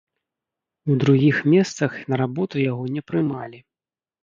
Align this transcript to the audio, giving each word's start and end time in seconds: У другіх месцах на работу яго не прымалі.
У 0.93 0.95
другіх 1.03 1.43
месцах 1.53 1.91
на 2.15 2.21
работу 2.23 2.55
яго 2.71 2.83
не 2.99 3.07
прымалі. 3.13 3.65